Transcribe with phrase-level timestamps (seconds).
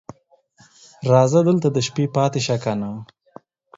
[1.11, 2.89] راځه دلته د شپې پاتې شه کنه